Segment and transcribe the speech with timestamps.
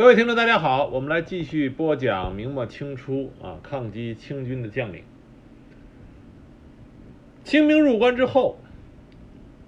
[0.00, 5.04] 各位听众，大家好，我们来继续播讲明末清初啊抗击清军的将领。
[7.44, 8.56] 清兵入关之后，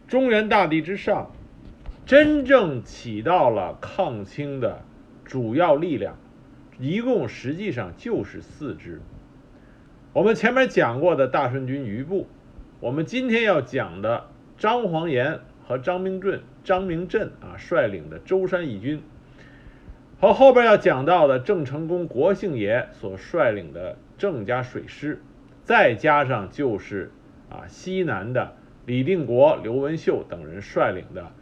[0.08, 1.32] 中原大地之上，
[2.06, 4.82] 真正起到了抗清的
[5.22, 6.16] 主要力量，
[6.78, 9.02] 一共实际上就是四支。
[10.14, 12.26] 我们前面讲过的大顺军余部，
[12.80, 19.02] 我们今天要讲的张煌言和张明俊、张明镇啊率领的舟山义军。
[20.22, 25.20] 和后边要讲到的郑成功、国姓爷所率领的郑家水师，
[25.64, 27.10] 再加上就是
[27.50, 28.54] 啊西南的
[28.86, 31.32] 李定国、刘文秀等人率领的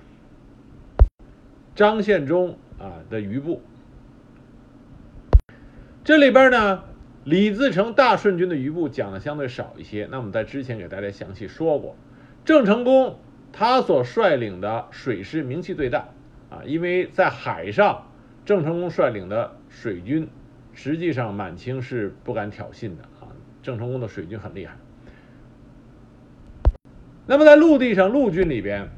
[1.74, 3.60] 张献忠啊的余部。
[6.02, 6.84] 这里边呢，
[7.24, 10.08] 李自成大顺军的余部讲的相对少一些。
[10.10, 11.96] 那我们在之前给大家详细说过，
[12.46, 13.18] 郑成功
[13.52, 16.08] 他所率领的水师名气最大
[16.48, 18.06] 啊，因为在海上。
[18.50, 20.26] 郑成功率领的水军，
[20.72, 23.30] 实际上满清是不敢挑衅的啊。
[23.62, 24.74] 郑成功的水军很厉害。
[27.28, 28.88] 那么在陆地上，陆军里边，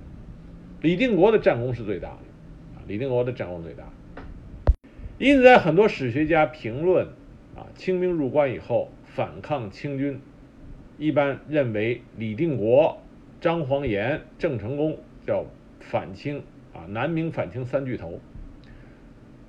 [0.81, 2.17] 李定国的战功是最大的
[2.77, 2.81] 啊。
[2.89, 3.85] 李定国的战功最大。
[5.19, 7.09] 因此，在很多史学家评论
[7.55, 10.19] 啊，清兵入关以后反抗清军，
[10.97, 13.03] 一般认为李定国、
[13.39, 15.45] 张煌言、郑成功叫
[15.79, 18.19] 反清啊，南明反清三巨头。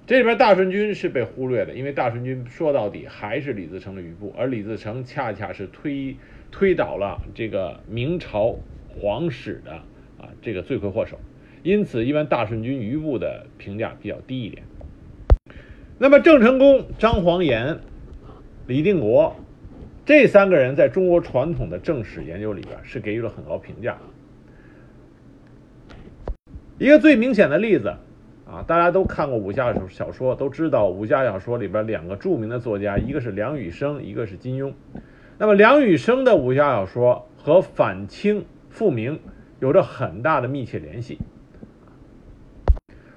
[0.05, 6.17] 这里边大顺军是被忽略的，因为大顺军说到底还是李自成的余部，而李自成恰恰是推
[6.51, 8.57] 推倒了这个明朝
[8.89, 9.71] 皇室的
[10.17, 11.17] 啊这个罪魁祸首，
[11.63, 14.63] 因此一般大顺军余部的评价比较低一点。
[15.97, 17.79] 那么郑成功、张煌言、
[18.67, 19.37] 李定国
[20.05, 23.97] 这三个人在中国传统的正史研究里边是给予了很高评价。
[26.77, 27.95] 一个最明显的例子。
[28.53, 34.71] 啊，大家都看过武侠小说，都知道武侠小说里边两个著名的作家，一个是梁羽生，一个是金庸。
[35.39, 39.19] 那么梁羽生的武侠小说和反清复明
[39.59, 41.17] 有着很大的密切联系。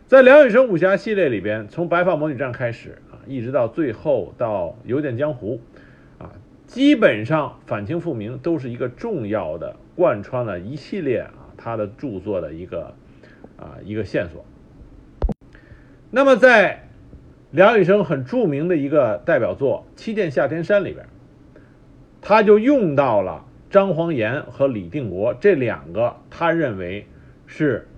[0.06, 5.60] 在梁羽生武侠系列里边，从《白发魔女传》开始啊，一直到最后到《游剑江湖》，
[6.24, 6.32] 啊，
[6.66, 12.94] 基本上反清复明都是一个重要的贯穿了一系列啊他的著作的一个
[13.58, 14.42] 啊一个线索。
[16.10, 16.88] 那么，在
[17.50, 21.04] 梁羽生很著名的一个代表作《七剑下天山》里边，
[22.22, 27.06] 他就用到了张煌言和李定国这两个他认为
[27.46, 27.88] 是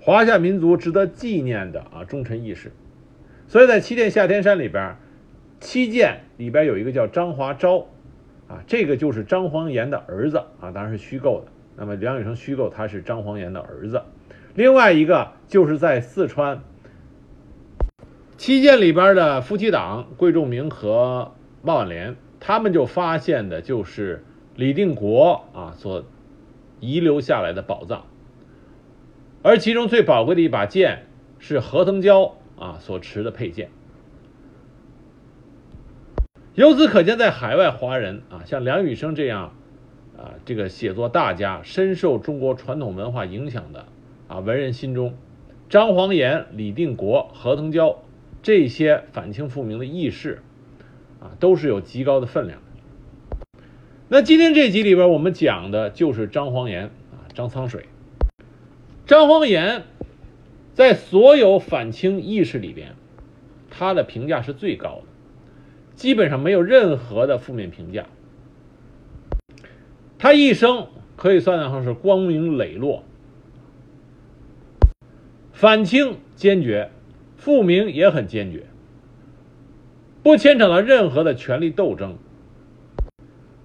[0.00, 2.72] 华夏民族值得纪念的啊忠臣义士。
[3.48, 4.96] 所以在《七剑下天山》里边，
[5.60, 7.86] 七剑里边有一个叫张华昭，
[8.48, 11.50] 啊，这个就是张煌言的儿子啊，当然是虚构的。
[11.76, 14.02] 那么梁羽生虚构他是张煌言的儿子。
[14.54, 16.60] 另外一个就是在四川。
[18.36, 24.24] 七剑里边的夫妻档桂仲明和孟晚莲，他们就发现的就是
[24.56, 26.04] 李定国啊所
[26.80, 28.06] 遗留下来的宝藏，
[29.42, 31.06] 而其中最宝贵的一把剑
[31.38, 33.70] 是何腾蛟啊所持的佩剑。
[36.54, 39.54] 由此可见，在海外华人啊，像梁羽生这样
[40.18, 43.86] 啊这个写作大家，深受中国传统文化影响的
[44.26, 45.14] 啊文人心中，
[45.68, 47.96] 张煌言、李定国、何腾蛟。
[48.44, 50.42] 这些反清复明的义士，
[51.18, 53.64] 啊，都是有极高的分量的。
[54.08, 57.86] 那今天这集里边，我们讲的就是张煌言啊，张苍水。
[59.06, 59.84] 张煌言
[60.74, 62.96] 在所有反清义士里边，
[63.70, 65.04] 他的评价是最高的，
[65.94, 68.04] 基本上没有任何的负面评价。
[70.18, 73.04] 他一生可以算得上是光明磊落，
[75.54, 76.90] 反清坚决。
[77.44, 78.64] 复明也很坚决，
[80.22, 82.16] 不牵扯到任何的权力斗争，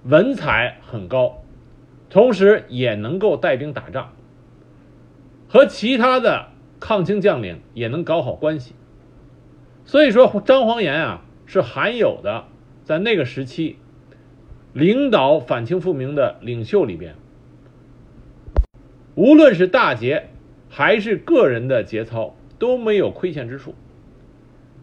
[0.03, 1.45] 文采很高，
[2.09, 4.11] 同时也能够带兵打仗，
[5.47, 6.47] 和其他的
[6.81, 8.75] 抗清将领也能搞好关系。
[9.85, 12.47] 所以说，张煌言啊是罕有的，
[12.83, 13.77] 在那个时期
[14.73, 17.15] 领导反清复明的领袖里边，
[19.15, 20.27] 无论是大节
[20.67, 22.35] 还是个人的节操。
[22.59, 23.73] 都没有亏欠之处，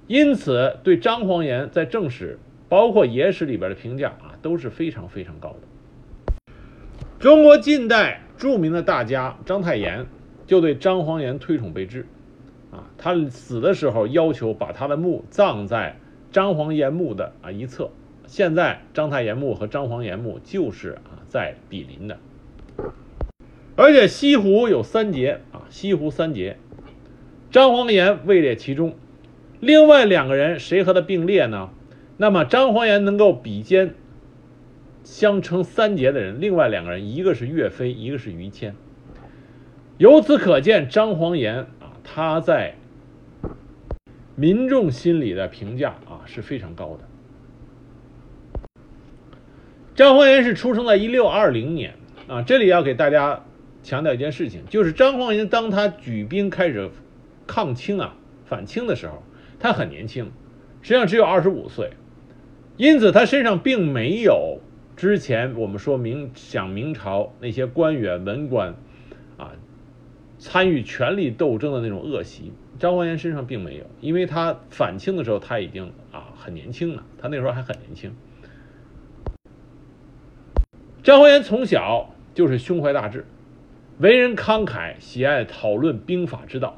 [0.09, 2.39] 因此对张煌言在正史
[2.69, 6.37] 包括野史里边的评价啊都是非常非常高的。
[7.21, 10.07] 中国近代著名的大家章太炎
[10.47, 12.07] 就对张煌言推崇备至，
[12.71, 15.97] 啊，他死的时候要求把他的墓葬在
[16.33, 17.91] 张煌言墓的啊一侧。
[18.27, 22.19] 现在章太炎墓和张煌言墓就是啊在比邻的，
[23.77, 26.57] 而且西湖有三杰啊，西湖三杰。
[27.51, 28.95] 张煌言位列其中，
[29.61, 31.71] 另外两个人谁和他并列呢？
[32.19, 33.95] 那么张煌言能够比肩
[35.05, 38.75] 相称三杰的人，另外两个人，一个是岳飞，一个是于谦。
[39.99, 42.75] 由此可见，张煌言啊，他在
[44.35, 47.01] 民众心里的评价啊是非常高的。
[49.95, 51.95] 张煌言是出生在一六二零年
[52.29, 53.45] 啊，这里要给大家
[53.83, 56.91] 强调一件事情，就是张煌言当他举兵开始
[57.47, 59.23] 抗清啊、反清的时候，
[59.59, 60.33] 他很年轻，
[60.83, 61.93] 实际上只有二十五岁，
[62.77, 64.61] 因此他身上并没有
[64.97, 68.75] 之前我们说明讲明朝那些官员文官
[69.37, 69.53] 啊
[70.39, 72.53] 参与权力斗争的那种恶习。
[72.79, 78.15] 张煌言身上并没有，因为他反清的时候他已经啊很年轻了，他那时候还很年轻。
[81.03, 83.25] 张煌言从小就是胸怀大志，
[83.99, 86.77] 为人慷慨，喜爱讨论兵法之道。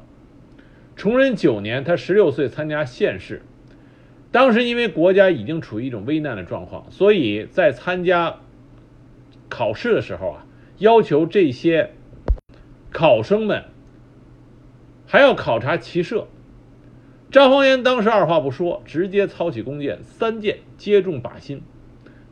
[0.99, 3.41] 崇祯九年，他十六岁参加县试，
[4.33, 8.41] 当时因为国家已经处于一种危难的状况，所以在参加
[9.47, 10.45] 考试的时候啊，
[10.79, 11.91] 要求这些
[12.91, 13.63] 考生们。
[15.07, 16.27] 还要考察骑射，
[17.31, 21.61] 张煌言当时二话不说，直接操起弓箭，三箭皆中靶心。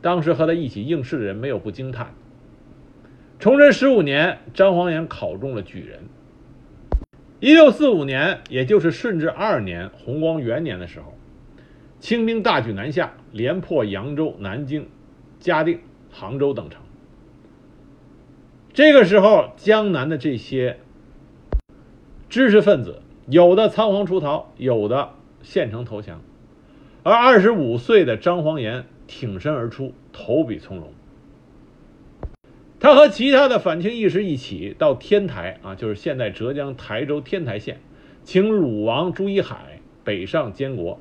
[0.02, 2.14] 当时和他一起应试的人没有不惊叹。
[3.38, 6.00] 崇祯十五年，张煌言考中了举人。
[7.40, 11.14] 一六四五年，也就是顺治二年弘光元年的时候，
[12.00, 14.88] 清兵大举南下，连破扬州、南京、
[15.38, 15.80] 嘉定、
[16.10, 16.82] 杭州等城。
[18.72, 20.78] 这个时候，江南的这些。
[22.28, 25.10] 知识分子有的仓皇出逃，有的
[25.42, 26.20] 献城投降，
[27.02, 30.92] 而二十五岁的张煌言挺身而出，投笔从戎。
[32.80, 37.80] 他和其他的反清义士一起到天台啊，就是现在浙江台州天台县，
[38.22, 41.00] 请鲁王朱一海北上监国。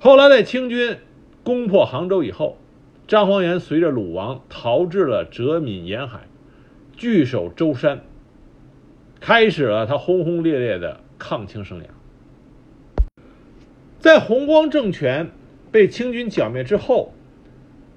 [0.00, 0.98] 后来在清军
[1.42, 2.58] 攻破杭州以后，
[3.06, 6.26] 张煌言随着鲁王逃至了浙闽沿海，
[6.96, 8.00] 据守舟山。
[9.20, 11.84] 开始了他轰轰烈烈的抗清生涯。
[13.98, 15.30] 在弘光政权
[15.72, 17.14] 被清军剿灭之后，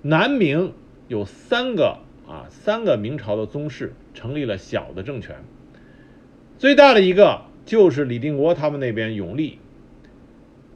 [0.03, 0.71] 南明
[1.09, 5.37] 有三个啊，三个明朝的宗室成立了小的政权。
[6.57, 9.59] 最大的一个就是李定国他们那边永历。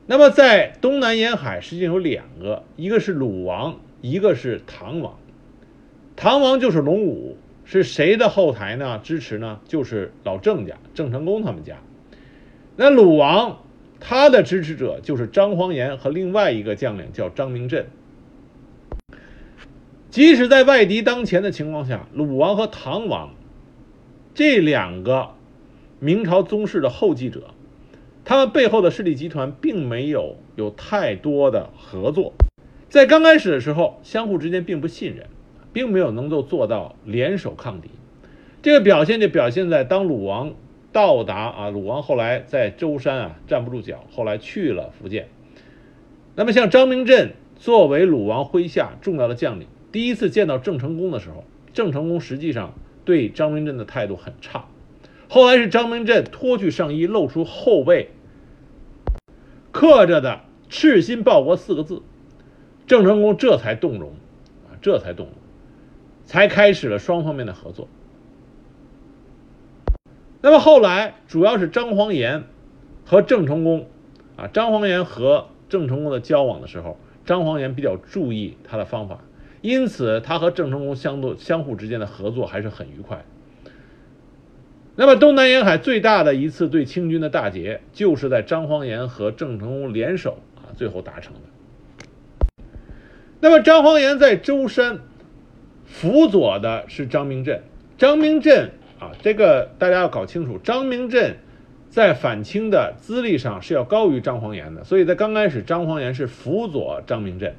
[0.08, 5.20] 那么在东南沿海实际上有两个，一个是鲁王，一个是唐王。
[6.16, 7.38] 唐王就是龙武。
[7.64, 9.00] 是谁的后台呢？
[9.02, 9.62] 支持呢？
[9.66, 11.78] 就是老郑家，郑成功他们家。
[12.76, 13.60] 那鲁王
[14.02, 17.86] 他的支持者就是张煌言和另外一个将领叫张明镇。
[20.12, 23.32] 即使在外敌当前的情况下，鲁王和唐王
[24.36, 25.32] 这两个
[26.00, 27.56] 明朝宗室的后继者，
[28.24, 32.34] 他们背后的势力集团并没有有太多的合作，
[32.90, 35.26] 在刚开始的时候，相互之间并不信任。
[35.74, 37.90] 并没有能够做到联手抗敌，
[38.62, 40.52] 这个表现就表现在当鲁王
[40.92, 45.30] 到达啊，鲁王后来在舟山啊站不住脚，后来去了福建。
[46.36, 51.44] 那么像张明镇作为鲁王麾下重要的将领，第一次见到郑成功的时候，
[51.74, 52.74] 郑成功实际上
[53.04, 54.66] 对张明镇的态度很差。
[55.30, 58.10] 后来是张明镇脱去上衣，露出后背，
[59.72, 62.02] 刻着的“赤心报国”四个字，
[62.88, 64.12] 郑成功这才动容
[64.70, 65.36] 啊，这才动容。
[66.24, 67.90] 才开始了双方面的合作。
[70.42, 72.46] 那么后来主要是张煌言
[73.06, 73.88] 和郑成功
[74.38, 79.20] 啊，张煌言和郑成功的交往的时候，张煌言比较注意他的方法，
[79.62, 83.24] 因此他和郑成功相对相互之间的合作还是很愉快。
[84.96, 92.64] 那么东南沿海最大的一次对清军的大捷，就是在张煌言和郑成功联手啊最后达成的。
[93.40, 95.00] 那么张煌言在舟山。
[95.94, 97.64] 辅佐的是张明镇，
[97.98, 101.36] 张明镇啊，这个大家要搞清楚，张明镇
[101.90, 107.54] 在反清的资历上是要高于张煌言的，所以在刚开始，张煌言是辅佐张明镇。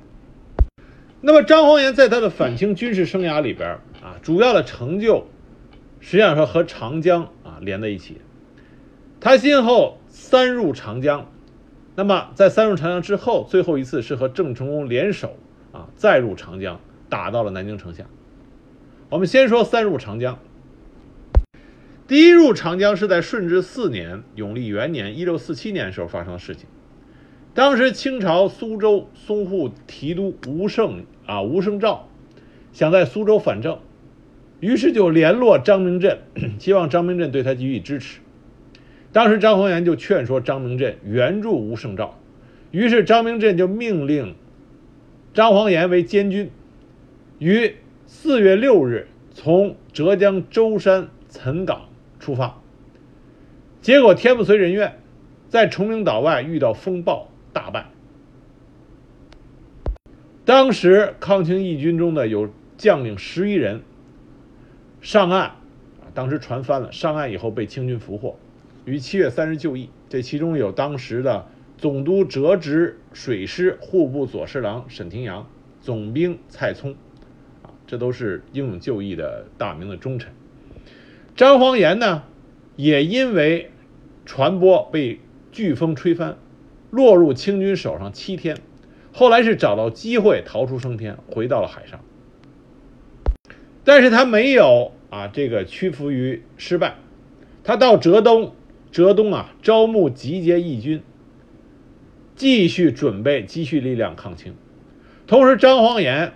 [1.24, 5.28] 那么张煌言在他的反清军事生涯里边啊，主要的成就
[6.00, 8.20] 实际上是和长江啊连在一起，
[9.20, 11.30] 他先后三入长江，
[11.94, 15.36] 那么在三入长江之后，最后一次是和郑成功联手
[15.70, 18.04] 啊再入长江，打到了南京城下。
[19.08, 20.40] 我们先说三入长江。
[22.08, 26.66] 第一入长江是在顺治四年永历元年（一六四七年）时候发生的事情。
[27.54, 32.08] 当时清朝苏州淞沪提督吴胜啊吴胜照
[32.72, 33.78] 想在苏州反正，
[34.60, 36.20] 于是就联络张明镇，
[36.58, 38.20] 希望张明镇对他给予支持。
[39.12, 42.18] 当时张煌言就劝说张明镇援助吴胜兆，
[42.70, 44.34] 于是张明镇就命令
[45.34, 46.50] 张煌言为监军，
[47.38, 51.82] 于四月六日从浙江舟山岑港
[52.18, 52.58] 出发。
[53.82, 54.98] 结果天不遂人愿，
[55.50, 57.86] 在崇明岛外遇到风暴，大败。
[60.44, 63.82] 当时抗清义军中的有将领十余人
[65.00, 65.56] 上岸，啊，
[66.14, 68.36] 当时船翻了，上岸以后被清军俘获。
[68.84, 71.46] 于七月三日就义，这其中有当时的
[71.78, 75.46] 总督浙直水师户部左侍郎沈廷阳、
[75.80, 76.96] 总兵蔡聪，
[77.62, 80.32] 啊，这都是英勇就义的大明的忠臣。
[81.36, 82.24] 张煌言呢，
[82.74, 83.70] 也因为
[84.26, 85.20] 船舶被
[85.52, 86.36] 飓风吹翻，
[86.92, 88.58] 落入清军手上七天，
[89.14, 92.00] 后来是找到机会逃出升天，回到了海上。
[93.82, 96.96] 但是他没有啊，这个屈服于失败，
[97.64, 98.54] 他到浙东。
[98.90, 101.02] 浙东啊，招募集结义军，
[102.36, 104.54] 继续准备积蓄力量抗清。
[105.26, 106.34] 同时，张煌言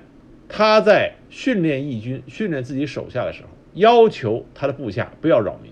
[0.49, 5.71] 他在训练义军、训练自己手下的时候，要求他的部下不要扰民，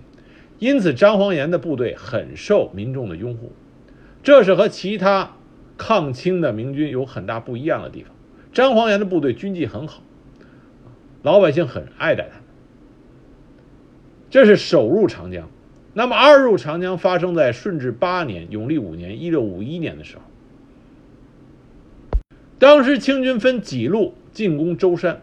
[0.58, 3.52] 因此张煌言的部队很受民众的拥护。
[4.24, 5.36] 这是和其他
[5.76, 8.12] 抗清的明军有很大不一样的地方。
[8.54, 10.02] 张煌言的部队军纪很好，
[11.22, 12.40] 老百姓很爱戴他。
[14.30, 15.50] 这是首入长江。
[15.92, 20.22] 那么，二入长江发生在顺治八年、永历五年（一六五一年）的时候。
[22.58, 25.20] 当时清军分几路进攻舟山，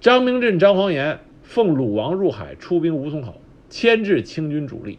[0.00, 4.98] 张明镇、张煌言奉鲁王入海，出兵吴淞口，牵制清军主力。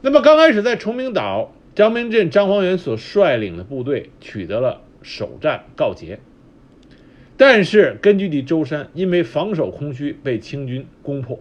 [0.00, 6.20] 那么，刚开始在崇明岛，张明镇、张煌言所率领的部队取得了首战告捷。
[7.36, 11.40] 但是，根据地舟山因为防守空虚，被清军攻破。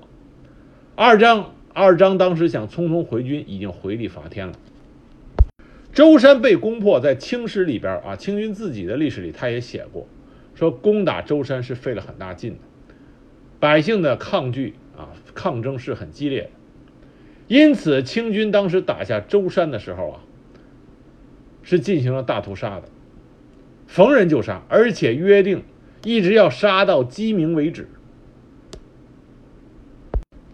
[0.95, 4.53] 二张二张当时想匆匆回军，已经回力乏天了。
[5.93, 10.07] 舟山被攻破，在清史里边啊，清军自己的历史里，他也写过，
[10.55, 12.59] 说攻打舟山是费了很大劲的，
[13.59, 16.49] 百姓的抗拒啊，抗争是很激烈的。
[17.47, 20.19] 因此，清军当时打下舟山的时候啊，
[21.63, 22.83] 是进行了大屠杀的，
[23.87, 25.63] 逢人就杀，而且约定
[26.03, 27.87] 一直要杀到鸡鸣为止。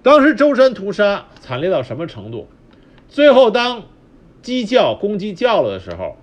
[0.03, 2.47] 当时舟山屠杀惨烈到什么程度？
[3.07, 3.83] 最后当
[4.41, 6.17] 鸡叫公鸡叫了的时候，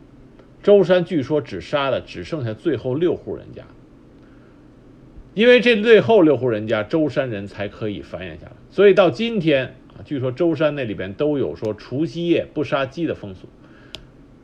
[0.63, 3.65] 舟山据说只杀了只剩下最后六户人家，
[5.35, 8.53] 因为这最后六户人家舟山人才可以繁衍下来。
[8.71, 9.75] 所以到今天，
[10.05, 13.49] 据说舟山那里边都有说除夕夜不杀鸡的风俗，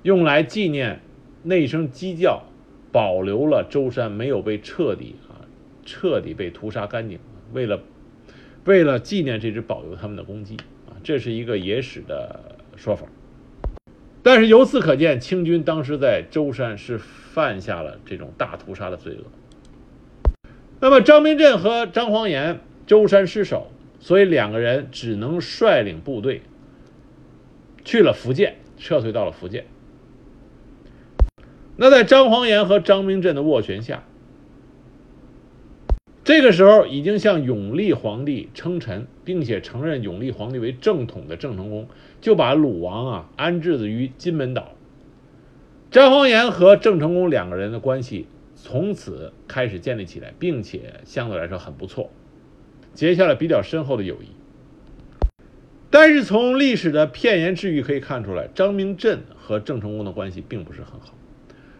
[0.02, 1.00] 用来纪念
[1.42, 2.44] 那一声鸡叫，
[2.92, 5.44] 保留了舟山没有被彻底啊
[5.84, 7.18] 彻底被屠杀干净。
[7.52, 7.80] 为了
[8.64, 10.56] 为了纪念这只保留他们的公鸡
[10.88, 13.06] 啊，这是一个野史的说法。
[14.22, 19.22] 但是由此可见，清军当时在舟山是犯下了这种大屠杀的罪恶。
[20.80, 23.70] 那么张明镇和张煌言舟山失守，
[24.06, 26.42] 所以两个人只能率领部队
[27.84, 29.66] 去了福建，撤退到了福建。
[31.74, 34.04] 那在张煌言和张明镇的斡旋下。
[36.22, 41.88] 这个时候，已经向永历皇帝称臣，并且承认永历皇帝为正统的郑成功，
[42.20, 44.76] 就把鲁王啊安置于金门岛。
[45.90, 52.08] 张煌言和郑成功两个人的关系从此开始建立起来，并且相对来说很不错，
[52.96, 54.30] 结下了比较深厚的友谊。
[55.88, 61.14] 但是从历史的片言之语可以看出来，张明镇和郑成功的关系并不是很好，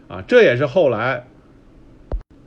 [0.07, 1.27] 啊，这也是后来。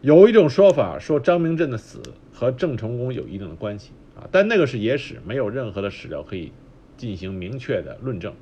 [0.01, 2.01] 有一种说法说张明镇的死
[2.33, 6.53] 和郑成功有一定的关系啊，但那个是野史，没有任何的史料可以
[6.97, 8.33] 进行明确的论证。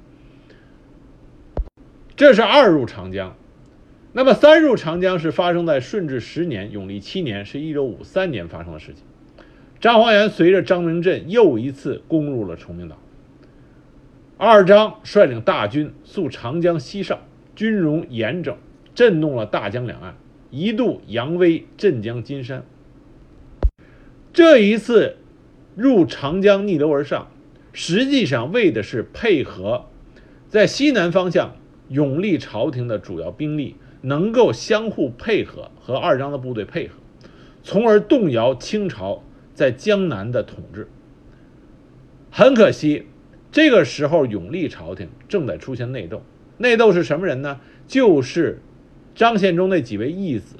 [2.14, 3.36] 这是二入长江，
[4.12, 9.02] 那么三入长江是发生在顺治十年、永历七年，是一九五三年发生的事情。
[9.80, 12.96] 张煌言随着张明镇又一次攻入了崇明岛，
[14.36, 17.18] 二张率领大军溯长江西上，
[17.54, 18.56] 军容严整，
[18.94, 20.16] 震动了大江两岸。
[20.50, 22.64] 一度扬威镇江金山。
[24.32, 25.16] 这一次
[25.76, 27.28] 入长江逆流而上，
[27.72, 29.86] 实际上为的是配合
[30.48, 31.54] 在西南方向
[31.88, 36.94] 永历朝廷的主要兵力能够相互配合，和二张的部队配合，
[37.62, 39.22] 从而动摇清朝
[39.58, 40.88] 在江南的统治。
[42.30, 43.06] 很可惜，
[43.50, 46.22] 这个时候永历朝廷正在出现内斗。
[46.58, 47.60] 内斗是什么人呢？
[47.86, 48.62] 就是。
[49.16, 50.54] 张献忠那几位义子，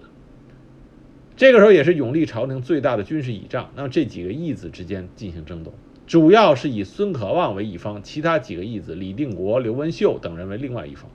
[1.37, 3.71] 这个时候也是永历朝廷最大的军事倚仗。
[3.77, 5.73] 那么这几个义子之间进行争斗，
[6.09, 11.09] 主要是以孙可望为一方，其他几个义子李定国、刘文秀等人为另外一方。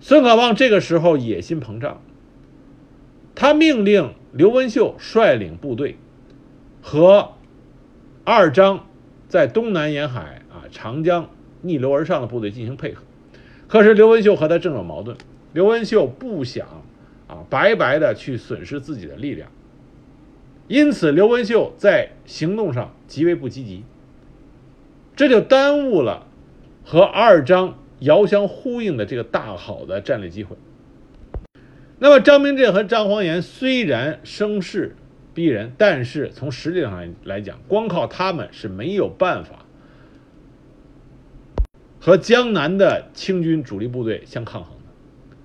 [0.00, 2.00] 孙可望这个时候野心膨胀，
[3.34, 5.96] 他命令刘文秀率领部队
[6.80, 7.32] 和
[8.24, 8.86] 二张
[9.28, 11.28] 在东南沿海啊长江
[11.60, 13.02] 逆流而上的部队进行配合。
[13.68, 15.16] 可是刘文秀和他正有矛盾，
[15.52, 16.66] 刘文秀不想
[17.28, 19.50] 啊白白的去损失自己的力量。
[20.68, 23.84] 因此，刘文秀在行动上极为不积极，
[25.14, 26.26] 这就耽误了
[26.84, 30.56] 和二张遥相呼应的这个大好的战略机会。
[32.04, 34.96] 那么，张明镇和张煌岩虽然声势
[35.34, 39.64] 逼人，但是从实力上来讲，光靠他们是没有办法
[42.00, 45.36] 和江南的清军主力部队相抗衡的。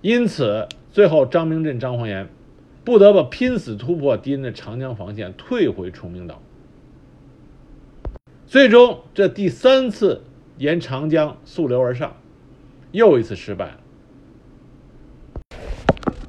[0.00, 2.30] 因此，最后张明镇、张煌岩。
[2.82, 6.40] 不得不拼死突破敌人的长江防线，退回崇明岛。
[8.46, 10.22] 最终，这第三次
[10.56, 12.16] 沿长江溯流而上，
[12.90, 13.80] 又一次失败了。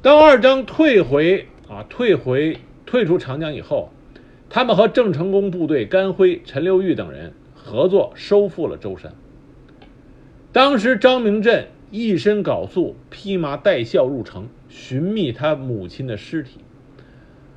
[0.01, 3.91] 当二张退回啊，退回退出长江以后，
[4.49, 9.13] 他们和郑成功部队甘辉、陈留玉等人合作，收复了舟山。
[10.53, 14.47] 当时，张明镇一身缟素，披麻戴孝入城。
[14.69, 16.59] 寻觅他母亲的尸体，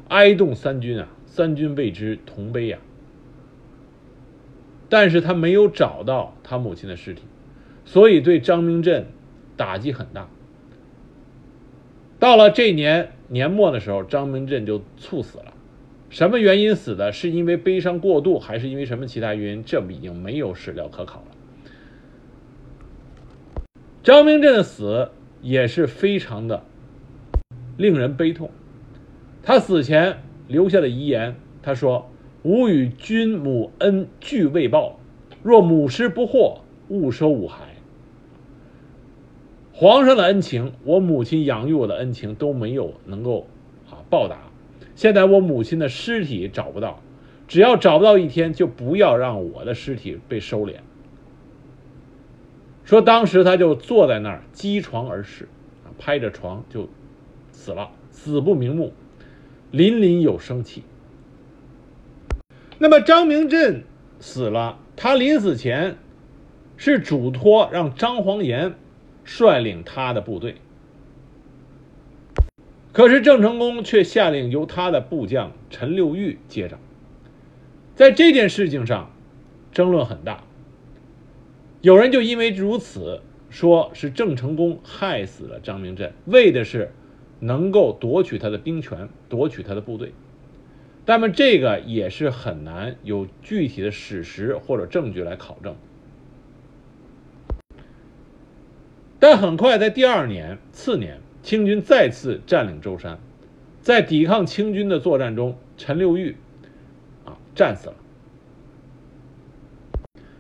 [0.09, 2.79] 哀动三军啊，三军为之同悲呀。
[4.89, 7.23] 但是他没有找到他母亲的尸体，
[7.85, 9.07] 所以对张明镇
[9.59, 10.29] 打击很大。
[12.23, 15.53] 到了这年年末的时候，张明镇就猝死了。
[16.09, 17.11] 什么原因死的？
[17.11, 19.65] 是因为悲伤过度，还是因为什么其他原因？
[19.65, 21.27] 这已经没有史料可考了。
[24.05, 25.11] 张明镇的死
[25.41, 26.63] 也是非常的。
[27.77, 28.53] 令人悲痛。
[29.43, 32.09] 他死前留下的遗言，他说
[32.45, 35.01] ：“吾与君母恩俱未报，
[35.43, 37.72] 若母尸不获，勿收吾骸。
[39.73, 43.47] 皇上的恩情，我母亲养育我的恩情都没有能够
[43.91, 44.39] 啊报答。
[44.95, 47.01] 现在我母亲的尸体找不到，
[47.49, 50.77] 只要找不到一天，就不要让我的尸体被收敛。”
[52.85, 55.49] 说当时他就坐在那儿击床而逝，
[55.85, 56.89] 啊，拍着床就。
[57.55, 58.93] 死了，死不瞑目，
[59.71, 60.83] 凛凛有生气。
[62.79, 63.85] 那么张明镇
[64.19, 65.97] 死了，他临死前
[66.77, 68.75] 是嘱托让张煌岩
[69.25, 70.57] 率领他的部队，
[72.93, 76.79] 可是郑成功却下令由他的部将陈六玉接掌。
[77.95, 79.11] 在这件事情上，
[79.73, 80.45] 争论很大。
[81.81, 86.93] 有人就因为如此，说是郑成功害死了张明镇，为的是。
[87.45, 90.13] 能够夺取他的兵权，夺取他的部队，
[91.07, 95.75] 那么这个也是很难有具体的史实或者证据来考证。
[99.23, 103.21] 但很快在第二年次年，清军再次占领舟山，
[103.81, 106.35] 在抵抗清军的作战中，陈六玉
[107.25, 107.95] 啊战死了。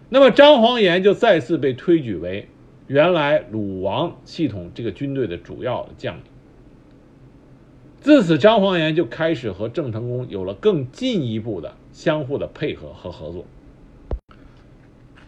[0.08, 2.48] 那么张煌岩就再次被推举为
[2.88, 6.22] 原来鲁王系统这个军队的主要将领。
[8.00, 13.44] 自此，张煌岩就开始和郑成功有了更进一步的相互的配合和合作。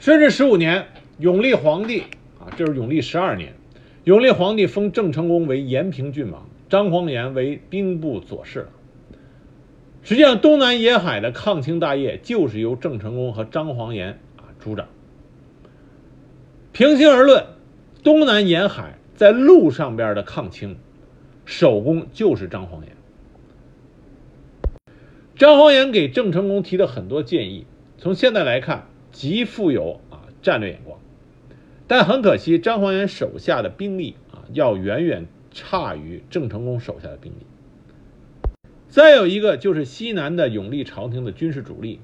[0.01, 0.89] 顺治十五年，
[1.21, 2.03] 永历皇帝
[2.57, 3.55] 这是永历十二年，
[4.05, 8.69] 永历皇帝封郑成功为延平郡王，张煌岩为兵部左侍。
[10.03, 14.87] 实际上，东南沿海的抗清大业就是由郑成功和张煌岩啊主掌。
[16.73, 17.47] 平心而论，
[18.03, 20.77] 东南沿海在陆上边的抗清。
[21.47, 22.97] 首功就是张煌岩。
[25.37, 27.67] 张煌岩给郑成功提的很多建议，
[27.99, 30.99] 从现在来看，极富有啊战略眼光。
[31.87, 37.47] 但很可惜，张煌元手下的兵力啊，要远远差于郑成功手下的兵力。
[38.89, 42.01] 再有一个就是西南的永历朝廷的军事主力，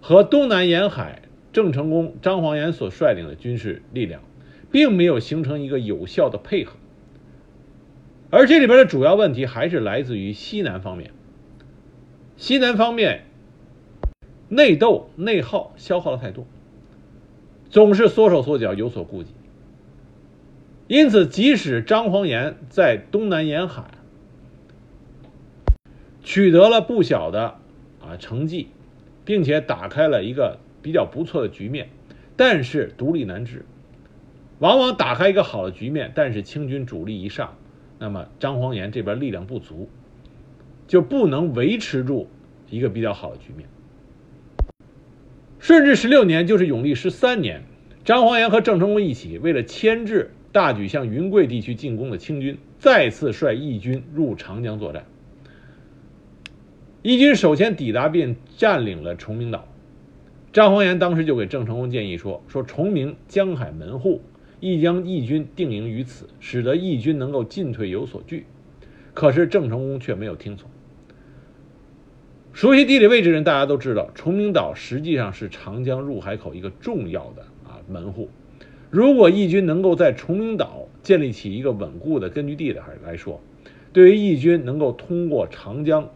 [0.00, 4.22] 和东南沿海郑成功、张煌元所率领的军事力量，
[4.70, 6.76] 并没有形成一个有效的配合。
[8.28, 11.12] 而这里边的主要问题还是来自于西南方面，
[12.36, 13.24] 西南方面
[14.48, 16.46] 内斗内耗消耗的太多，
[17.70, 19.30] 总是缩手缩脚，有所顾忌。
[20.88, 23.90] 因此，即使张煌岩在东南沿海
[26.22, 27.56] 取得了不小的
[28.00, 28.68] 啊成绩，
[29.24, 31.88] 并且打开了一个比较不错的局面，
[32.36, 33.64] 但是独立难支，
[34.60, 37.56] 往往打开一个好的局面，但是清军主力一上。
[37.98, 39.88] 那么张煌岩这边力量不足，
[40.86, 42.28] 就不能维持住
[42.70, 43.68] 一个比较好的局面。
[45.66, 47.64] 顺治十六年，就是永历十三年，
[48.04, 55.04] 张煌言和郑成功一起，为了牵制大举向云贵地区进攻的清军，再次率义军入长江作战。
[57.02, 59.66] 义军首先抵达并占领了崇明岛，
[60.52, 64.22] 张煌言当时就给郑成功建议说：“说崇明江海门户，
[64.60, 68.46] 亦将义军定营于此，使得义军能够进退有所据。”
[69.14, 70.70] 可是郑成功却没有听从。
[72.56, 78.30] 熟悉地理位置的人大家都知道，崇明岛实际上是长江入海口一个重要的啊门户。
[78.88, 83.42] 如果义军能够在崇明岛建立起一个稳固的根据地的还来说，
[83.92, 86.08] 对于义军能够通过长江。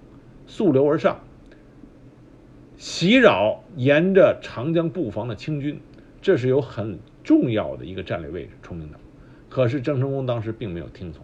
[0.46, 1.20] 溯流而上，
[2.78, 5.78] 袭扰沿着长江布防的清军，
[6.22, 8.52] 这是有很重要的一个战略位置。
[8.62, 8.98] 崇明岛，
[9.50, 11.22] 可是郑成功当时并没有听从。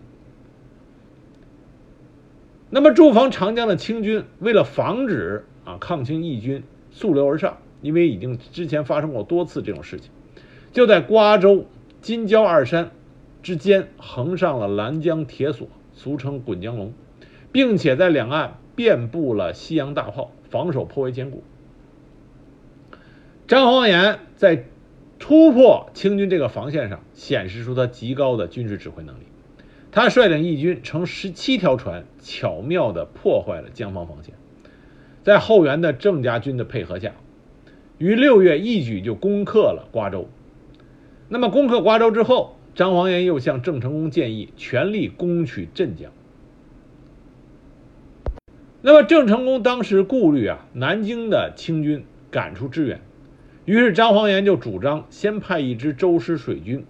[2.76, 10.10] 那么驻防长江的清军，为了防止啊抗清义军溯流而上，因为已经之前发生过多次这种事情，
[10.74, 11.64] 就在瓜州
[12.02, 12.90] 金郊二山
[13.42, 16.92] 之间横上了拦江铁索，俗称滚江龙，
[17.50, 18.58] 并且在两岸。
[18.74, 21.42] 遍布了西洋大炮，防守颇为坚固。
[23.48, 24.66] 张煌言在
[25.18, 29.25] 突破清军这个防线上，显示出他极高的军事指挥能力。
[29.96, 34.34] 他率领义军乘十七条船，巧妙地破坏了江防防线。
[35.22, 37.12] 在后援的郑家军的配合下，
[37.96, 40.28] 于六月一举就攻克了瓜州。
[41.30, 46.12] 那么攻克瓜州之后，张煌言又向郑成功建议全力攻取镇江。
[48.82, 53.00] 那么郑成功当时顾虑啊，南京的清军赶出支援，
[53.64, 56.84] 于是张煌言就主张先派一支周师水军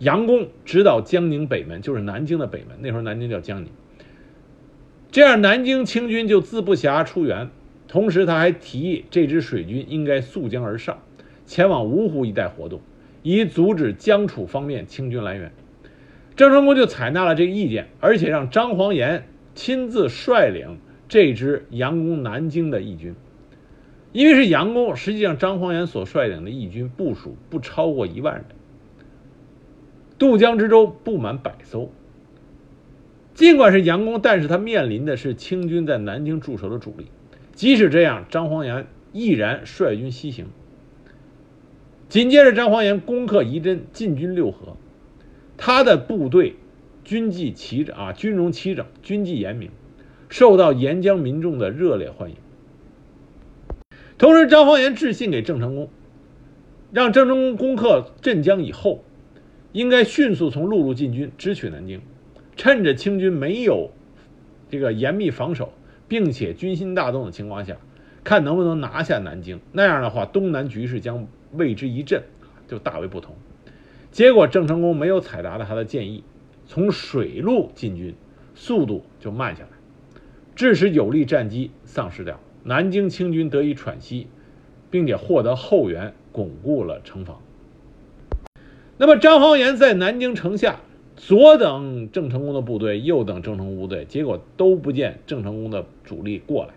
[0.00, 2.78] 杨公直捣江宁北门，就是南京的北门。
[2.80, 3.70] 那时候南京叫江宁，
[5.12, 7.48] 这样南京清军就自不暇出援。
[7.86, 11.00] 同时，他还提议这支水军应该溯江而上，
[11.46, 12.80] 前往芜湖一带活动，
[13.22, 15.52] 以阻止江楚方面清军来援。
[16.34, 20.78] 郑成功就采纳了这个意见，而且让张煌言亲自率领。
[21.08, 23.16] 这支佯攻南京的义军，
[24.12, 28.44] 因为是佯攻，实际上张煌言所率领的义军部署不超过一万人，
[30.20, 31.90] 渡江之舟不满百艘。
[33.32, 37.06] 尽管是佯攻，但是他面临的是清军在南京驻守的主力。
[37.54, 40.48] 即使这样，张煌言毅然率军西行。
[42.10, 44.76] 紧接着，张煌言攻克仪真，进军六合，
[45.56, 46.56] 他的部队
[47.02, 49.70] 军纪齐整啊，军容齐整，军纪严明。
[50.28, 52.36] 受到沿江民众的热烈欢迎。
[54.18, 55.88] 同时，张煌言致信给郑成功，
[56.92, 59.02] 让郑成功攻克镇江以后，
[59.72, 62.00] 应该迅速从陆路进军，直取南京，
[62.56, 63.90] 趁着清军没有
[64.68, 65.72] 这个严密防守，
[66.08, 67.76] 并且军心大动的情况下，
[68.24, 69.60] 看能不能拿下南京。
[69.72, 72.22] 那样的话，东南局势将为之一振，
[72.66, 73.36] 就大为不同。
[74.10, 76.24] 结果，郑成功没有采纳了他的建议，
[76.66, 78.14] 从水路进军，
[78.56, 79.68] 速度就慢下来。
[80.56, 84.26] 致使有利战机丧失掉，南京清军得以喘息，
[84.90, 87.40] 并且获得后援，巩固了城防。
[89.00, 90.80] 那么张煌言在南京城下，
[91.16, 96.74] 左等郑成功的部队，右等郑成功部队，结果都不见郑成功的主力过来。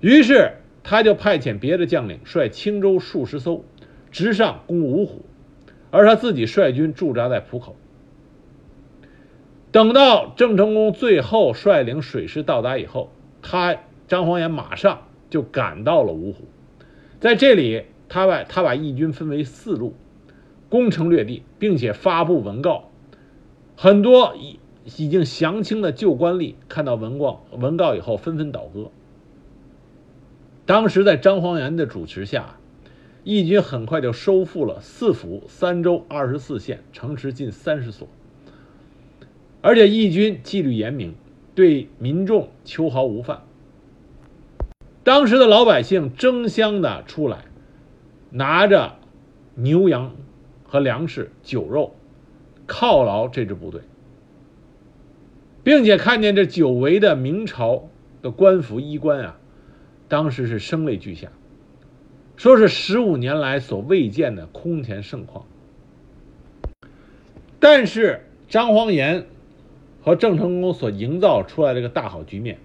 [0.00, 0.50] 于是
[0.82, 3.64] 他就派遣别的将领率青州数十艘，
[4.10, 5.22] 直上攻芜湖，
[5.90, 7.74] 而他自己率军驻扎在浦口。
[9.72, 13.74] 等到郑成功最后率领水师到达以后，他
[14.06, 16.44] 张煌言马上就赶到了芜湖，
[17.20, 19.94] 在这里，他把他把义军分为四路，
[20.70, 22.90] 攻城略地，并且发布文告。
[23.76, 28.90] 很多已已经降清的旧官吏看到文告文告以后，纷纷倒戈。
[30.64, 32.56] 当时在张煌言的主持下，
[33.24, 38.06] 义军很快就收复了四府、三州、二十四县，城池近三十所。
[39.62, 41.14] 而且义军纪律严明，
[41.54, 43.42] 对民众秋毫无犯。
[45.02, 47.46] 当时的老百姓争相的出来，
[48.30, 48.96] 拿着
[49.54, 50.12] 牛羊
[50.70, 51.94] 和粮食、酒肉
[52.66, 53.82] 犒劳这支部队，
[55.64, 57.90] 并且看见这久违的明朝
[58.22, 59.38] 的官服衣冠啊，
[60.08, 61.28] 当时是声泪俱下，
[62.36, 65.44] 说是十五年来所未见的空前盛况。
[67.58, 69.26] 但是张煌言。
[70.02, 72.56] 和郑成功所营造出来这个大好局面，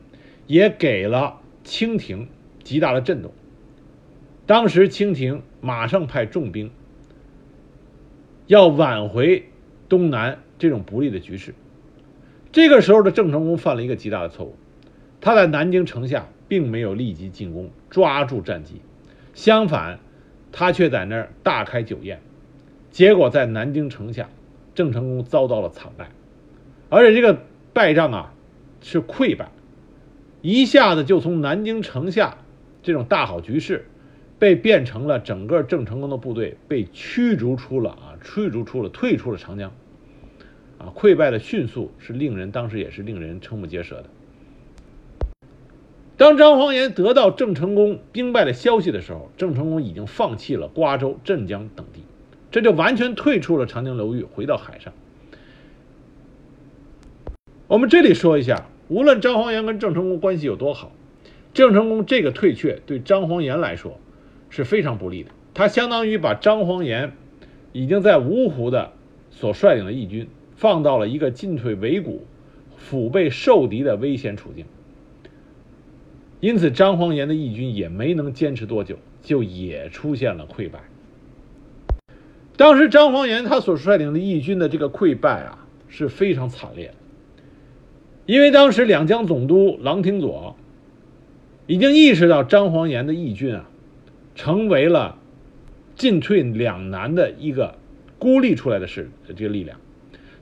[0.47, 2.29] 也给了清廷
[2.63, 3.33] 极大的震动。
[4.45, 6.71] 当时清廷马上派重兵，
[8.47, 9.49] 要挽回
[9.89, 11.53] 东南这种不利的局势。
[12.51, 14.55] 这个时候的郑成功犯了一个极大的错误，
[15.19, 18.81] 他在南京城下并没有立即进攻，抓住战机，
[19.33, 19.99] 相反，
[20.51, 22.21] 他却在那儿大开酒宴。
[22.91, 24.29] 结果在南京城下，
[24.73, 26.11] 郑成功遭到了惨败，
[26.89, 27.41] 而且这个
[27.73, 28.33] 败仗啊
[28.79, 29.49] 是溃败，
[30.41, 32.37] 一下子就从南京城下
[32.83, 33.87] 这种大好局势，
[34.45, 39.71] 被变成了整个郑成功的部队被驱逐出了啊，驱逐出了，退出了长江，
[40.77, 44.05] 啊，溃败的迅速是令人当时也是令人瞠目结舌的。
[46.15, 52.01] 当张煌言得到郑成功兵败的消息的时候，郑成功已经放弃了瓜州、镇江等地。
[52.51, 54.93] 这就完全退出了长江流域，回到海上。
[57.65, 60.91] 我们这里说一下，无论张煌言跟郑成功关系有多好，
[61.51, 63.97] 郑成功这个退却对张煌言来说
[64.55, 65.31] 是非常不利的。
[65.53, 67.11] 他相当于把张煌言
[67.73, 68.93] 已经在芜湖的
[69.29, 72.25] 所率领的义军放到了一个进退维谷、
[72.77, 74.65] 腹背受敌的危险处境。
[76.39, 80.79] 因此，张煌言的义军也没能坚持多久，就也出现了溃败。
[82.55, 86.93] 当时张煌言他所率领的义军的这个溃败啊是非常惨烈的，
[88.25, 90.55] 因为当时两江总督郎廷佐
[91.67, 93.69] 已经意识到张煌言的义军啊
[94.35, 95.17] 成为了
[95.95, 97.77] 进退两难的一个
[98.19, 99.79] 孤立出来的是这个力量，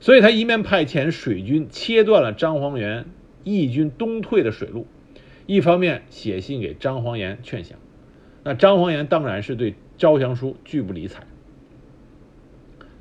[0.00, 3.06] 所以他一面派遣水军切断了张煌言
[3.44, 4.86] 义军东退的水路，
[5.46, 7.78] 一方面写信给张煌言劝降，
[8.42, 11.26] 那张煌言当然是对招降书拒不理睬。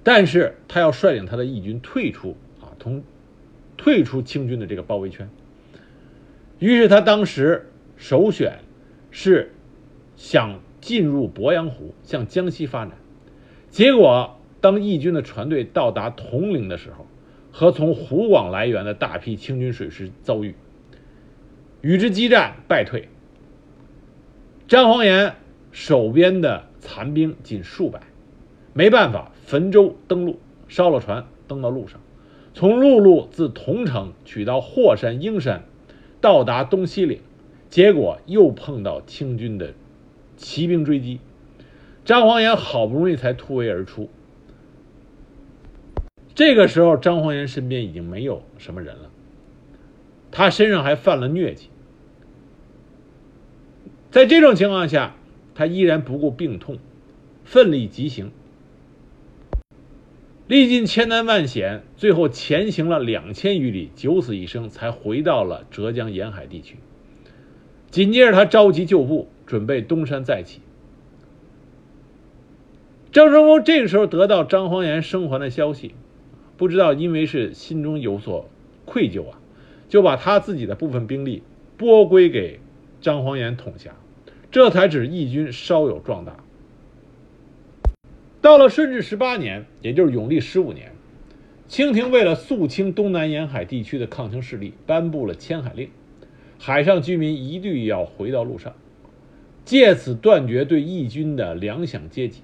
[0.03, 3.03] 但是他要率领他的义军退出啊，从
[3.77, 5.29] 退出清军的这个包围圈。
[6.59, 8.59] 于是他当时首选
[9.11, 9.53] 是
[10.15, 12.97] 想进入鄱阳湖，向江西发展。
[13.69, 17.07] 结果当义军的船队到达铜陵的时候，
[17.53, 20.55] 和从湖广来源的大批清军水师遭遇，
[21.79, 23.07] 与之激战败退。
[24.67, 25.35] 张煌言
[25.71, 28.01] 手边的残兵仅数百，
[28.73, 29.31] 没办法。
[29.47, 32.01] 汾州登陆，烧了船，登到路上，
[32.53, 35.63] 从陆路自桐城取到霍山、英山，
[36.19, 37.21] 到达东西岭，
[37.69, 39.73] 结果又碰到清军的
[40.37, 41.19] 骑兵追击，
[42.05, 44.09] 张煌言好不容易才突围而出。
[46.35, 49.11] 这个时候，张煌言身边已经没有什么人了，
[50.31, 51.69] 他身上还犯了疟疾，
[54.09, 55.15] 在这种情况下，
[55.53, 56.79] 他依然不顾病痛，
[57.43, 58.31] 奋力疾行。
[60.47, 66.77] 历尽千难万险，最后前行了两千余里，九死一生，才回到了浙江沿海地区。
[67.91, 70.61] 紧接着，他召集旧部，准备东山再起。
[73.11, 75.93] 郑成功这个时候得到张煌言生还的消息，
[76.57, 78.49] 不知道因为是心中有所
[78.85, 79.39] 愧疚啊，
[79.87, 81.43] 就把他自己的部分兵力
[81.77, 82.59] 拨归给
[83.01, 83.91] 张煌言统辖，
[84.49, 86.37] 这才使义军稍有壮大。
[88.41, 90.91] 到了顺治十八年，也就是永历十五年，
[91.67, 95.89] 清廷为了肃清东南沿海地区的抗清势力，颁布了迁海令，
[96.59, 98.73] 海上居民一律要回到陆上，
[99.65, 102.41] 借此断绝对义军的粮饷接济。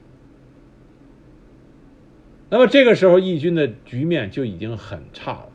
[2.50, 5.50] 那么这个时候，义军的局面就已经很差了。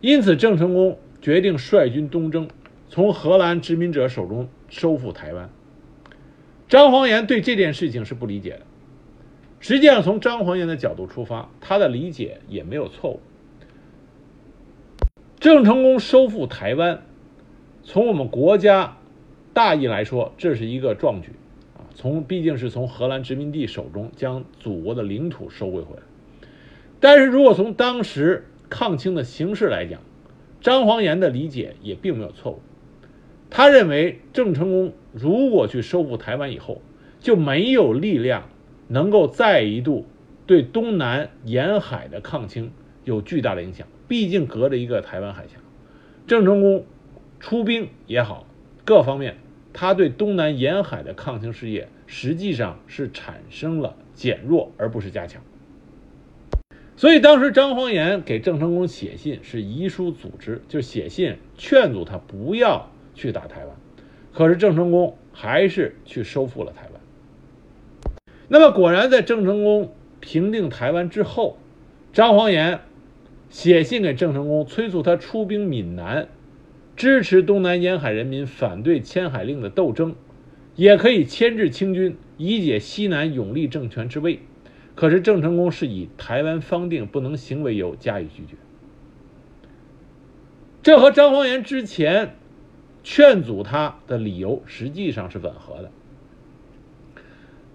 [0.00, 2.48] 因此，郑成功决定率军东征，
[2.88, 5.50] 从荷兰殖民者手中收复台湾。
[6.68, 8.60] 张煌言对这件事情是不理解的。
[9.60, 13.20] 实际上，从张煌言的角度出发，他的理解也没有错误。
[15.38, 17.02] 郑成功收复台湾，
[17.82, 18.96] 从我们国家
[19.54, 21.30] 大意来说，这是一个壮举
[21.76, 21.86] 啊！
[21.94, 26.02] 从毕竟是从荷兰殖民地手中将祖国的领土收归回来。
[26.98, 30.00] 但是如果从当时抗清的形势来讲，
[30.60, 32.60] 张煌言的理解也并没有错误。
[33.48, 36.82] 他认为郑成功如果去收复台湾以后，
[37.20, 38.48] 就没有力量
[38.88, 40.06] 能够再一度
[40.46, 42.72] 对东南沿海的抗清
[43.04, 43.86] 有巨大的影响。
[44.08, 45.58] 毕竟隔着一个台湾海峡，
[46.26, 46.84] 郑成功
[47.38, 48.46] 出兵也好，
[48.84, 49.36] 各方面
[49.74, 55.42] 他对东南沿海的抗清事业实际上是产生了减弱，而不是加强。
[56.96, 62.88] 所以当时张煌言给郑成功写信是遗书组织，就写信劝阻他不要。
[63.16, 63.76] 去打台湾，
[64.32, 67.00] 可是郑成功还是去收复了台湾。
[68.48, 71.56] 那么果然，在郑成功平定台湾之后，
[72.12, 72.80] 张煌言
[73.50, 76.26] 写信给郑成功，催促他出兵闽南，
[76.96, 80.14] 支持东南沿海人民反对迁海令的斗争，
[80.76, 84.40] 也可以牵制清军，以解西南永历政权之危。
[84.94, 88.56] 可是郑成功是以台湾方定不能行为由加以拒绝。
[90.82, 92.36] 这和张煌言之前。
[93.06, 95.90] 劝阻他的理由实际上是吻合的，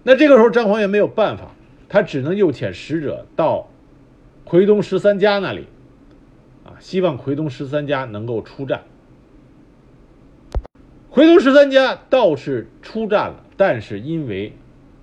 [0.02, 1.54] 那这个时候张煌元没有办法，
[1.88, 3.70] 他只能诱遣使者到
[4.42, 5.66] 奎东十三家那里，
[6.64, 8.82] 啊，希望奎东十三家能够出战。
[11.10, 14.52] 奎东十三家倒是出战了，但是因为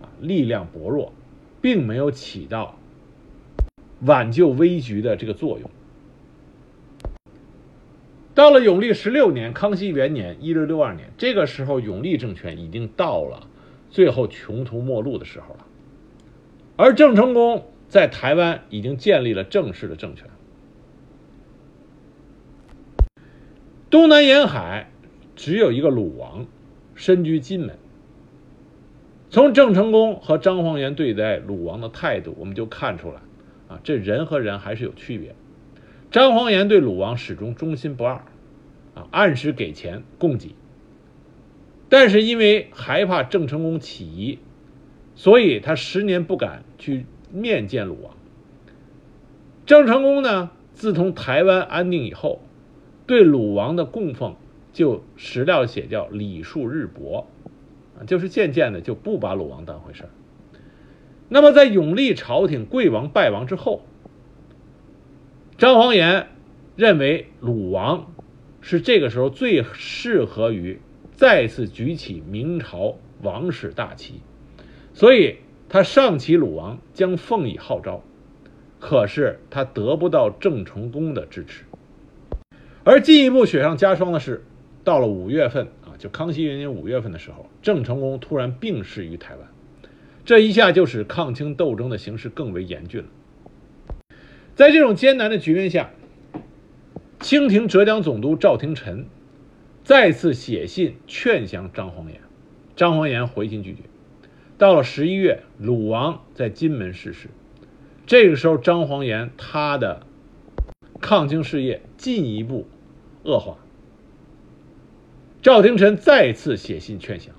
[0.02, 1.12] 啊力量薄弱，
[1.62, 2.80] 并没有起到
[4.02, 5.70] 挽救危局的这个作用。
[8.34, 13.46] 到了永历十六年，康熙元年（一六六二年），这个时候永历政权已经到了
[13.90, 15.66] 最后穷途末路的时候了，
[16.78, 20.30] 而郑成功在台湾已经建立了正式的政权。
[23.90, 24.92] 东南沿海
[25.38, 26.48] 只有一个鲁王，
[26.96, 27.78] 身居金门。
[29.30, 33.22] 从郑成功和张煌言对待鲁王的态度，我们就看出来，
[33.68, 35.36] 啊，这人和人还是有区别。
[36.10, 38.24] 张煌言对鲁王始终忠心不二，
[38.96, 40.56] 啊，按时给钱供给。
[41.88, 44.40] 但是因为害怕郑成功起疑，
[45.14, 48.18] 所以他十年不敢去面见鲁王。
[49.68, 52.42] 郑成功呢，自从台湾安定以后，
[53.06, 54.36] 对鲁王的供奉
[54.78, 57.26] 就史料写叫礼数日薄，
[58.00, 60.10] 啊，就是渐渐的就不把鲁王当回事儿。
[61.30, 63.82] 那么在永历朝廷贵王败亡之后。
[65.58, 66.28] 张煌言
[66.76, 68.14] 认为鲁王
[68.62, 70.80] 是这个时候最适合于
[71.16, 74.22] 再次举起明朝王室大旗，
[74.94, 75.38] 所以
[75.70, 78.04] 他上启鲁王将奉以号召，
[78.80, 81.64] 可是他得不到郑成功的支持。
[82.84, 84.46] 而进一步雪上加霜的是，
[84.88, 89.46] 到了五月份啊，就康熙元年五月份的时候，郑成功突然病逝于台湾，
[90.24, 93.10] 这一下就使抗清斗争的形势更为严峻了。
[94.56, 95.90] 在这种艰难的局面下，
[97.20, 99.08] 清廷浙江总督赵廷臣
[99.84, 102.22] 再次写信劝降张煌言，
[102.78, 103.82] 张煌言回信拒绝。
[104.58, 107.28] 到了十一月，鲁王在金门逝世，
[108.06, 110.04] 这个时候张煌言他的
[111.02, 112.66] 抗清事业进一步
[113.24, 113.58] 恶化。
[115.42, 117.34] 赵廷臣再次写信劝降，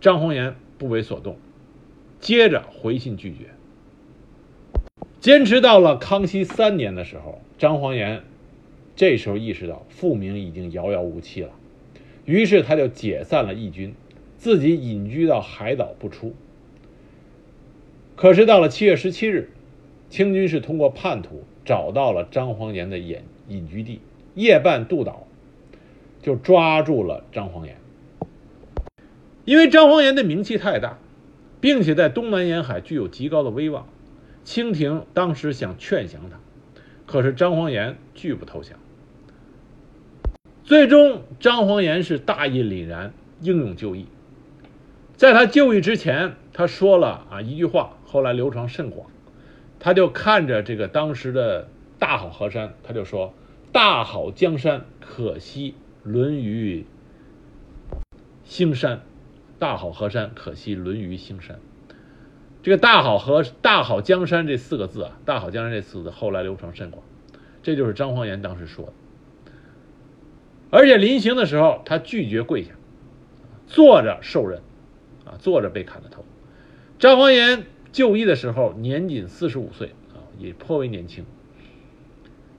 [0.00, 1.36] 张煌言不为所动，
[2.20, 3.50] 接着回信拒绝。
[5.20, 8.22] 坚持到了康熙三年的时候，张煌言
[8.94, 11.50] 这时候意识到复明已经遥遥无期了，
[12.24, 13.94] 于是他就解散了义军，
[14.38, 16.34] 自己隐居到海岛不出。
[18.14, 19.50] 可是到了七月十七日，
[20.08, 24.00] 清军是通过叛徒找到了张煌言的隐隐居地，
[24.34, 25.25] 夜半渡岛，
[26.26, 27.76] 就抓住了张煌言。
[29.44, 30.98] 因为张煌言的名气太大，
[31.60, 33.86] 并且在东南沿海具有极高的威望。
[34.42, 36.40] 清廷当时想劝降他，
[37.06, 38.76] 可是张煌言拒不投降。
[40.64, 44.06] 最终，张煌言是大义凛然，英勇就义。
[45.14, 49.08] 在他就义之前，他说了啊一句话，后来流传甚广。
[49.78, 51.68] 他就看着这个当时的
[52.00, 53.32] 大好河山，他就说
[53.70, 55.76] ：“大好江山，可惜
[56.06, 56.86] 沦于
[58.44, 59.02] 兴山。
[59.58, 61.58] 大好河山，可惜沦于兴山。”
[62.62, 67.02] 这个“大好河”“大好江山”这四个字啊，“大好江山”这四个字后来流传甚广，
[67.62, 68.92] 这就是张煌言当时说的。
[70.70, 72.72] 而且临行的时候，他拒绝跪下，
[73.66, 74.60] 坐着受任，
[75.24, 76.24] 啊，坐着被砍了头。
[76.98, 81.24] 张煌言就义的时候年仅四十五岁啊，也颇为年轻。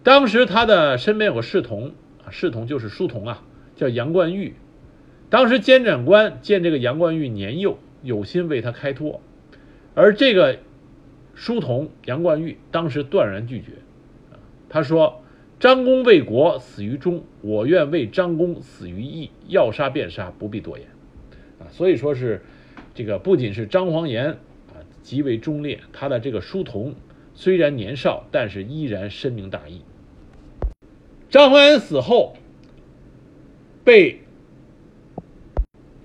[0.04, 1.92] 当时他的身边有个侍童，
[2.30, 3.44] 侍童就是书童啊，
[3.76, 4.54] 叫杨冠玉。
[5.30, 9.22] 当时监斩官见这个杨冠玉年幼，有心为他开脱。
[9.94, 10.60] 而这个
[11.36, 13.72] 书童杨冠玉当时断然拒绝，
[14.70, 15.22] 他说
[15.60, 20.88] ：“张公为国死于忠，我愿为张公死于义，要杀便杀，不必多言。”
[21.60, 22.42] 啊，所以说是
[22.94, 24.30] 这个不仅是张煌言
[24.70, 26.96] 啊极为忠烈，他的这个书童
[27.34, 29.82] 虽然年少，但是依然深明大义。
[31.30, 32.36] 张煌言死后，
[33.84, 34.22] 被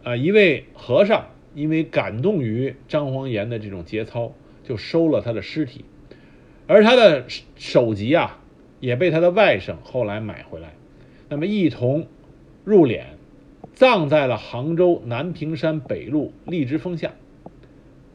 [0.03, 1.26] 啊一位和尚。
[1.55, 4.32] 因为感动于张煌言的这种节操，
[4.64, 5.84] 就收了他的尸体，
[6.66, 7.26] 而他的
[7.57, 8.40] 首级啊，
[8.80, 10.72] 也被他的外甥后来买回来，
[11.28, 12.07] 那么一同
[12.64, 13.03] 入殓，
[13.74, 17.12] 葬在了杭州南屏山北路荔枝峰下，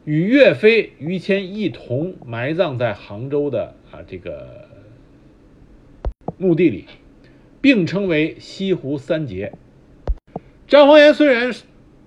[0.04, 4.68] 与岳飞、于谦一同埋葬在杭州的啊这个
[6.36, 6.86] 墓地里，
[7.60, 9.52] 并称为西湖三杰。
[10.66, 11.52] 张煌言虽然。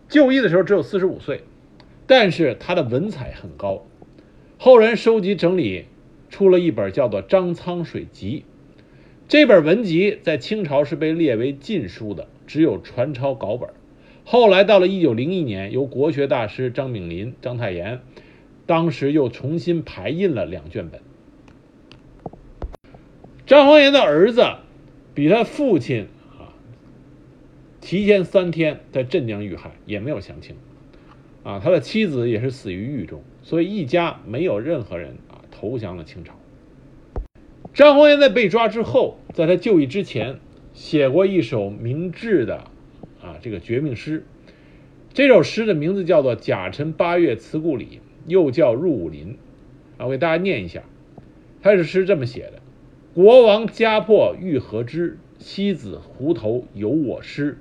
[0.10, 1.46] 就义的时候只有四十五岁，
[2.06, 3.86] 但是他的文采很高，
[4.58, 5.86] 后人收集整理
[6.30, 8.44] 出了一本叫做《张苍水集》，
[9.30, 13.70] 这本文集在清朝是被列为禁书的，只有传抄稿本。
[14.26, 18.02] 后来到了一九零一年，由国学大师张炳麟、章太炎，
[18.66, 21.00] 当时又重新排印了两卷本。
[23.46, 24.44] 张煌言的儿子
[25.14, 26.08] 比他父亲
[26.38, 26.54] 啊
[27.82, 30.56] 提前三天在镇江遇害，也没有详情。
[31.44, 36.36] 啊，他的妻子也是死于狱中，所以一家没有任何人啊投降了清朝。
[37.74, 40.40] 张煌言在被抓之后，在他就义之前，
[40.74, 42.58] 写过一首明志的
[43.22, 44.24] 啊这个绝命诗。
[45.14, 47.86] 这首诗的名字叫做《甲辰八月辞故里》，
[48.28, 49.30] 又叫《入武林》。
[49.98, 50.84] 啊，我给大家念一下，
[51.62, 52.61] 他是诗这么写的
[53.14, 55.18] ：“国王家破欲何之？
[55.38, 57.58] 妻子湖头有我师。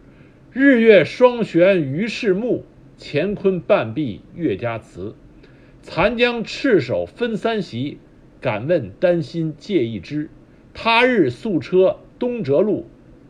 [0.53, 2.65] 日月双悬于世目。”
[3.03, 5.15] 乾坤半壁岳家祠，
[5.83, 7.99] 残将赤手分三席。
[8.41, 10.31] 敢问丹心借一枝。
[10.73, 12.87] 他日宿车东折路，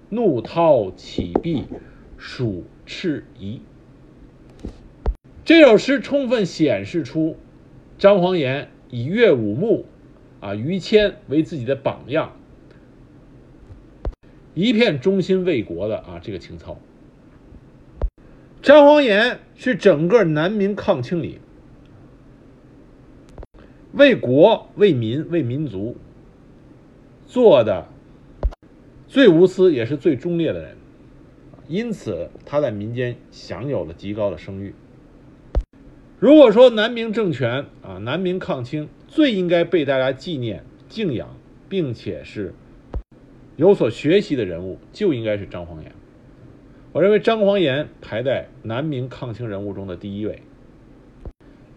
[0.09, 1.65] 怒涛起壁
[2.19, 3.63] 数赤夷。
[5.45, 7.37] 这首诗充分显示出
[7.97, 9.87] 张煌言以岳武穆、
[10.41, 12.33] 啊于谦为自己的榜样，
[14.55, 16.79] 一片忠心为国的啊这个情操。
[18.63, 21.39] 张煌炎是整个南明抗清里
[23.93, 25.97] 为国、为民、为民族
[27.27, 27.89] 做的
[29.07, 30.77] 最无私也是最忠烈的人，
[31.69, 34.75] 因此他在民间享有了极高的声誉。
[36.19, 41.37] 如果说南明政权啊，南明抗清最应该被大家纪念、敬仰，
[41.69, 42.55] 并且是
[43.57, 45.93] 有所学习的人物，就应该是张煌言。
[46.93, 50.43] 我认为张煌言排在南明抗清人物中的第一位。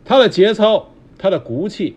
[0.05, 1.95] 他的节操，他的骨气，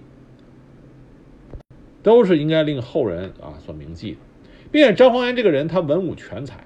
[2.03, 4.18] 都是应该令后人啊所铭记的。
[4.72, 6.64] 并且张煌言这个人，他文武全才，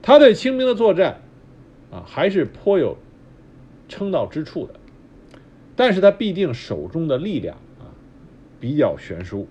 [0.00, 1.20] 他对清兵的作战
[1.90, 2.96] 啊还是颇有
[3.86, 4.79] 称道之处的。
[5.80, 7.88] 但是他必定手中的力量啊
[8.60, 9.48] 比较悬殊。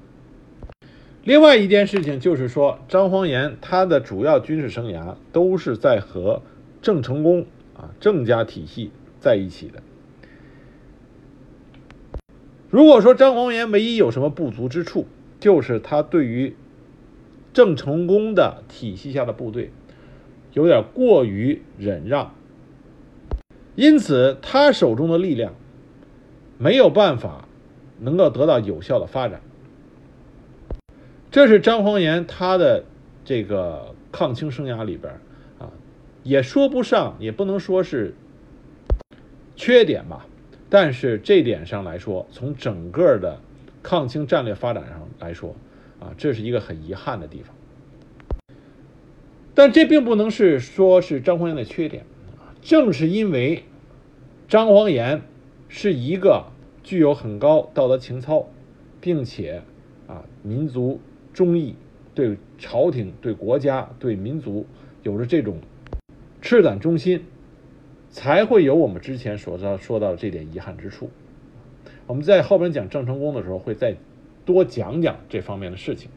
[1.24, 6.44] 另外一件事情就是说，张煌言他的主要军事生涯都是在和
[6.84, 9.82] 郑成功啊郑家体系在一起的。
[12.70, 15.08] 如果说张煌言唯一有什么不足之处，
[15.40, 16.56] 就是他对于
[17.54, 19.72] 郑成功的体系下的部队
[20.54, 22.36] 有点过于忍让，
[23.74, 25.56] 因此他手中的力量
[26.60, 27.48] 没有办法
[28.00, 29.42] 能够得到有效的发展。
[31.32, 32.84] 这是张煌言他的
[33.24, 35.14] 这个抗清生涯里边
[35.58, 35.72] 啊，
[36.24, 38.14] 也说不上，也不能说是
[39.56, 40.26] 缺点吧。
[40.70, 43.40] 但是这点上来说，从整个的
[43.82, 45.56] 抗清战略发展上来说，
[46.00, 47.56] 啊，这是一个很遗憾的地方。
[49.56, 52.06] 但这并不能是说是张煌言的缺点，
[52.62, 53.64] 正是因为
[54.48, 55.22] 张煌言
[55.70, 56.48] 是一个
[56.84, 58.50] 具有很高道德情操，
[59.00, 59.62] 并且
[60.08, 61.00] 啊民族。
[61.32, 61.76] 忠义，
[62.16, 64.66] 对朝廷、对国家、对民族
[65.04, 65.60] 有着这种
[66.42, 67.24] 赤胆忠心，
[68.10, 71.10] 才会有我们之前所到说到的这点遗憾之处。
[72.08, 73.96] 我们在后边讲郑成功的时候，会再
[74.44, 76.10] 多讲讲这方面的事情。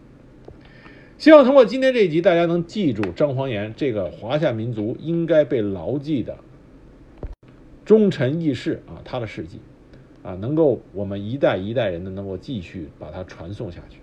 [1.18, 6.38] 希望通过今天这一集，大家能记住张煌言这个华夏民族应该被牢记的
[7.84, 9.58] 忠臣义士啊，他的事迹
[10.22, 14.01] 啊，能够我们一代一代人的能够继续把它传送下去。